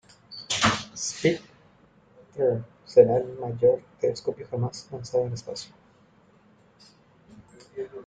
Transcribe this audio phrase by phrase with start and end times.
[1.03, 5.75] Spektr-R será el mayor telescopio jamás lanzado al espacio.